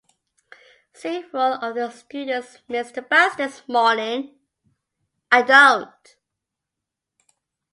Several 0.93 1.63
of 1.63 1.75
the 1.75 1.91
students 1.91 2.57
missed 2.67 2.95
the 2.95 3.03
bus 3.03 3.35
this 3.35 3.61
morning. 3.67 4.33